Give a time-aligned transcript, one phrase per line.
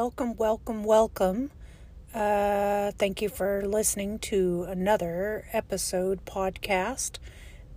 [0.00, 1.50] welcome, welcome, welcome.
[2.14, 7.18] Uh, thank you for listening to another episode podcast.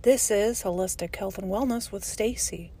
[0.00, 2.72] This is Holistic Health and Wellness with Stacey,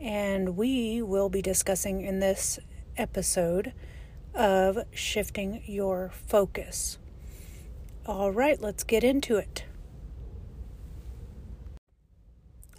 [0.00, 2.58] and we will be discussing in this
[2.96, 3.72] episode
[4.34, 6.98] of shifting your focus.
[8.06, 9.66] All right, let's get into it.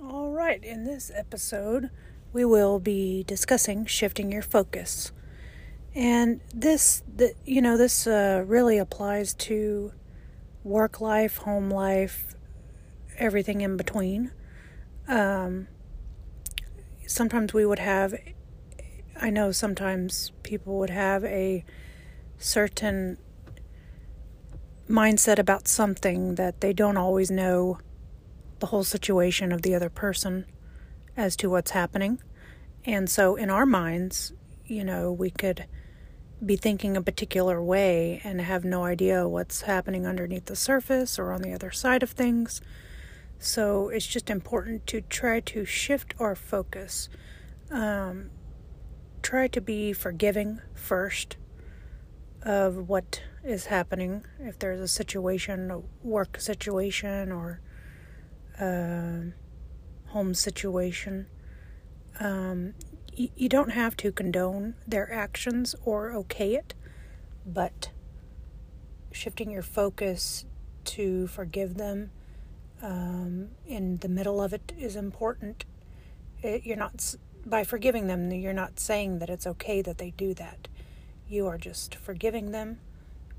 [0.02, 1.90] All right, in this episode,
[2.34, 5.14] we will be discussing shifting your focus.
[5.96, 9.94] And this, the, you know, this uh, really applies to
[10.62, 12.36] work life, home life,
[13.18, 14.32] everything in between.
[15.08, 15.68] Um,
[17.08, 18.14] sometimes we would have,
[19.22, 21.64] I know sometimes people would have a
[22.38, 23.18] certain
[24.90, 27.80] mindset about something that they don't always know
[28.60, 30.46] the whole situation of the other person
[31.16, 32.22] as to what's happening.
[32.84, 34.34] And so in our minds,
[34.66, 35.66] you know, we could
[36.44, 41.32] be thinking a particular way and have no idea what's happening underneath the surface or
[41.32, 42.62] on the other side of things.
[43.40, 47.10] So it's just important to try to shift our focus.
[47.72, 48.32] Um,
[49.22, 51.38] try to be forgiving first
[52.44, 54.26] of what is happening.
[54.40, 57.60] If there's a situation, a work situation, or
[58.60, 59.34] um,
[60.08, 61.28] home situation,
[62.20, 62.74] um,
[63.16, 66.74] you don't have to condone their actions or okay it,
[67.46, 67.90] but
[69.12, 70.46] shifting your focus
[70.84, 72.12] to forgive them
[72.82, 75.66] um, in the middle of it is important.
[76.42, 77.16] It, you're not
[77.46, 78.32] by forgiving them.
[78.32, 80.68] You're not saying that it's okay that they do that.
[81.28, 82.80] You are just forgiving them,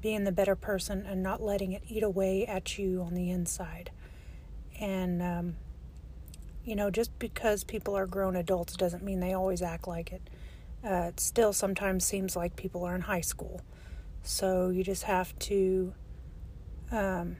[0.00, 3.90] being the better person, and not letting it eat away at you on the inside.
[4.80, 5.56] And um,
[6.66, 10.28] you know, just because people are grown adults doesn't mean they always act like it.
[10.84, 13.60] Uh, it still sometimes seems like people are in high school.
[14.22, 15.94] So you just have to
[16.90, 17.36] um,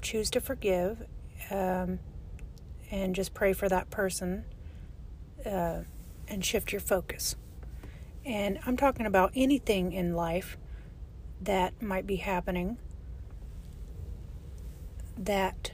[0.00, 1.04] choose to forgive
[1.50, 1.98] um,
[2.90, 4.46] and just pray for that person
[5.44, 5.80] uh,
[6.26, 7.36] and shift your focus.
[8.24, 10.56] And I'm talking about anything in life
[11.42, 12.78] that might be happening
[15.18, 15.72] that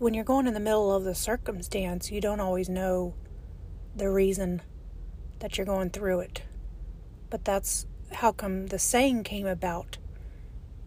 [0.00, 3.14] when you're going in the middle of the circumstance, you don't always know
[3.94, 4.62] the reason
[5.40, 6.42] that you're going through it.
[7.28, 9.98] But that's how come the saying came about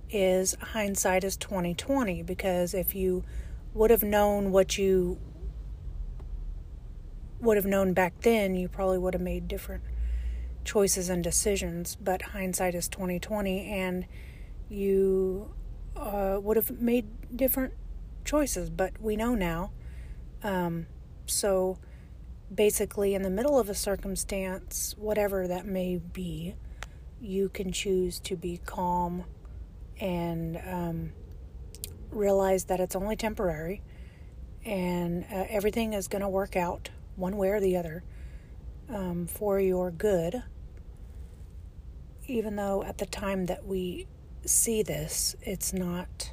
[0.09, 3.23] is hindsight is 2020 because if you
[3.75, 5.19] would have known what you
[7.39, 9.83] would have known back then, you probably would have made different
[10.65, 11.95] choices and decisions.
[12.01, 14.07] But hindsight is 2020 and
[14.69, 15.53] you
[15.95, 17.05] uh, would have made
[17.37, 17.73] different
[18.33, 19.69] choices, but we know now.
[20.41, 20.87] Um,
[21.27, 21.77] so
[22.53, 26.55] basically, in the middle of a circumstance, whatever that may be,
[27.21, 29.25] you can choose to be calm
[30.01, 31.11] and um,
[32.09, 33.83] realize that it's only temporary
[34.65, 38.03] and uh, everything is going to work out one way or the other
[38.89, 40.41] um, for your good.
[42.25, 44.07] Even though at the time that we
[44.43, 46.32] see this, it's not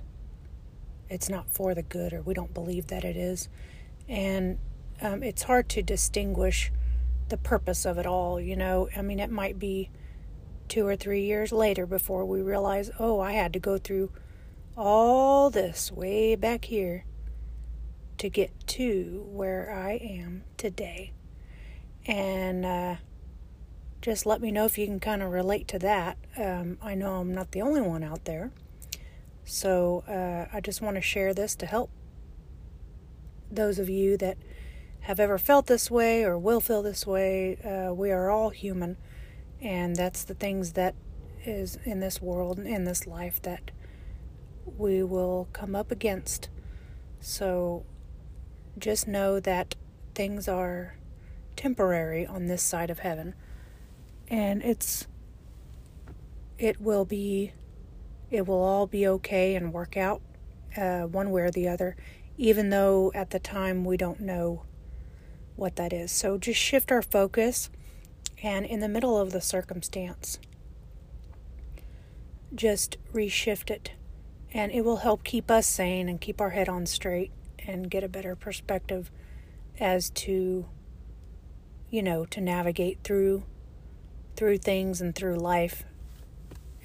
[1.11, 3.49] it's not for the good, or we don't believe that it is.
[4.09, 4.59] And
[5.03, 6.73] um, it's hard to distinguish
[7.29, 8.41] the purpose of it all.
[8.41, 9.91] You know, I mean, it might be
[10.69, 14.11] two or three years later before we realize, oh, I had to go through
[14.77, 17.05] all this way back here
[18.19, 21.13] to get to where I am today.
[22.07, 22.97] And uh,
[24.01, 26.19] just let me know if you can kind of relate to that.
[26.37, 28.53] Um, I know I'm not the only one out there.
[29.51, 31.91] So uh, I just want to share this to help
[33.51, 34.39] those of you that
[35.01, 37.57] have ever felt this way or will feel this way.
[37.57, 38.97] Uh, we are all human,
[39.61, 40.95] and that's the things that
[41.45, 43.73] is in this world, in this life, that
[44.79, 46.49] we will come up against.
[47.19, 47.85] So
[48.79, 49.75] just know that
[50.15, 50.95] things are
[51.57, 53.35] temporary on this side of heaven,
[54.29, 55.09] and it's
[56.57, 57.53] it will be
[58.31, 60.23] it will all be okay and work out
[60.77, 61.97] uh, one way or the other,
[62.37, 64.63] even though at the time we don't know
[65.57, 66.13] what that is.
[66.13, 67.71] So just shift our focus
[68.43, 70.39] and in the middle of the circumstance,
[72.55, 73.93] just reshift it.
[74.53, 77.31] And it will help keep us sane and keep our head on straight
[77.67, 79.11] and get a better perspective
[79.79, 80.67] as to,
[81.89, 83.45] you know, to navigate through
[84.37, 85.85] through things and through life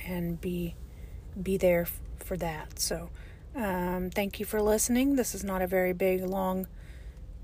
[0.05, 0.75] and be
[1.41, 2.79] be there f- for that.
[2.79, 3.09] So,
[3.55, 5.15] um, thank you for listening.
[5.15, 6.67] This is not a very big, long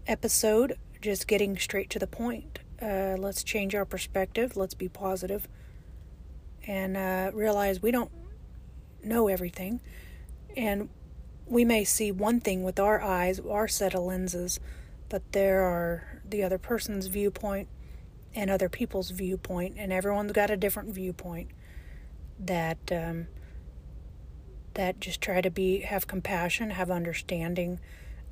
[0.08, 4.58] episode, just getting straight to the point uh, let's change our perspective.
[4.58, 5.48] Let's be positive
[6.68, 8.12] and uh, realize we don't
[9.04, 9.82] know everything.
[10.58, 10.90] And
[11.46, 14.60] we may see one thing with our eyes, our set of lenses,
[15.10, 17.68] but there are the other person's viewpoint
[18.34, 21.50] and other people's viewpoint, and everyone's got a different viewpoint.
[22.40, 23.28] That um,
[24.74, 27.80] that just try to be have compassion, have understanding.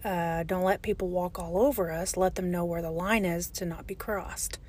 [0.03, 2.15] Uh, don't let people walk all over us.
[2.15, 4.59] Let them know where the line is to not be crossed.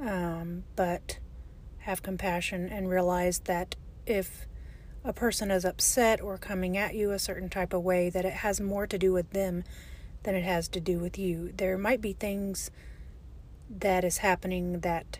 [0.00, 1.18] Um, but
[1.78, 3.76] have compassion and realize that
[4.06, 4.46] if
[5.04, 8.34] a person is upset or coming at you a certain type of way, that it
[8.34, 9.64] has more to do with them
[10.22, 11.52] than it has to do with you.
[11.56, 12.70] There might be things
[13.68, 15.18] that is happening that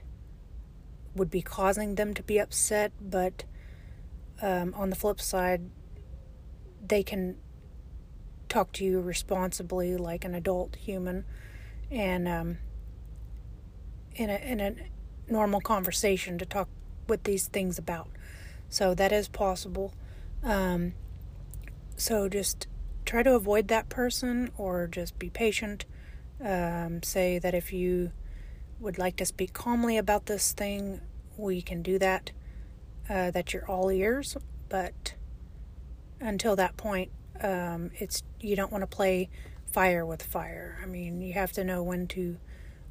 [1.14, 3.44] would be causing them to be upset, but
[4.42, 5.70] um, on the flip side,
[6.86, 7.36] they can
[8.48, 11.24] talk to you responsibly like an adult human
[11.90, 12.58] and um,
[14.14, 14.74] in a in a
[15.28, 16.68] normal conversation to talk
[17.08, 18.08] with these things about.
[18.68, 19.94] So that is possible.
[20.42, 20.94] Um,
[21.96, 22.66] so just
[23.04, 25.84] try to avoid that person or just be patient.
[26.44, 28.10] Um, say that if you
[28.80, 31.00] would like to speak calmly about this thing,
[31.36, 32.32] we can do that.
[33.10, 34.36] Uh, that you're all ears,
[34.68, 35.14] but
[36.20, 37.10] until that point,
[37.42, 39.28] um, it's you don't want to play
[39.72, 40.78] fire with fire.
[40.82, 42.38] I mean, you have to know when to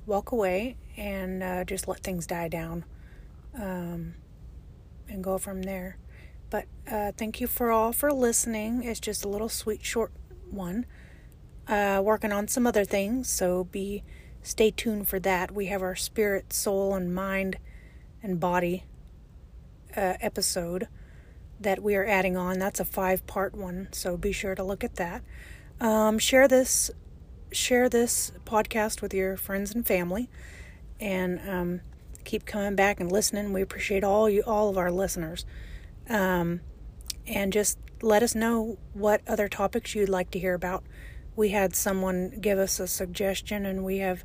[0.05, 2.83] walk away and uh, just let things die down
[3.55, 4.15] um,
[5.07, 5.97] and go from there.
[6.49, 8.83] But uh, thank you for all for listening.
[8.83, 10.11] It's just a little sweet short
[10.49, 10.85] one.
[11.67, 14.03] Uh, working on some other things, so be
[14.43, 15.51] stay tuned for that.
[15.51, 17.57] We have our spirit, soul, and mind
[18.21, 18.83] and body
[19.95, 20.88] uh, episode
[21.61, 22.59] that we are adding on.
[22.59, 25.23] That's a five part one, so be sure to look at that.
[25.79, 26.91] Um, share this
[27.51, 30.29] share this podcast with your friends and family,
[30.99, 31.81] and um,
[32.23, 33.53] keep coming back and listening.
[33.53, 35.45] We appreciate all you, all of our listeners,
[36.09, 36.61] um,
[37.27, 40.83] and just let us know what other topics you'd like to hear about.
[41.35, 44.23] We had someone give us a suggestion, and we have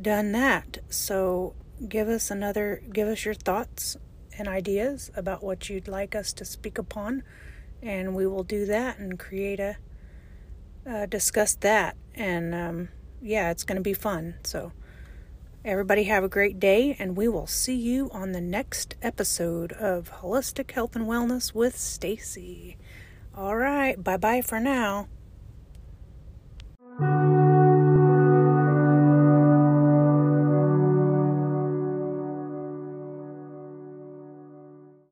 [0.00, 0.78] done that.
[0.88, 1.54] So
[1.88, 3.96] give us another, give us your thoughts
[4.40, 7.22] and ideas about what you'd like us to speak upon,
[7.82, 9.76] and we will do that and create a
[10.88, 11.94] uh, discuss that.
[12.14, 12.88] And um,
[13.20, 14.34] yeah, it's going to be fun.
[14.42, 14.72] So,
[15.64, 20.10] everybody have a great day, and we will see you on the next episode of
[20.22, 22.78] Holistic Health and Wellness with Stacey.
[23.36, 25.08] All right, bye bye for now.